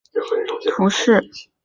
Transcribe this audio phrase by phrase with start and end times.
[0.09, 1.21] 圣普罗热人口变化图示